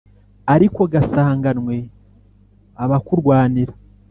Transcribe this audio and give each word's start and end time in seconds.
Ariko 0.53 0.81
gasanganwe 0.93 1.75
abakurwanira 2.83 3.73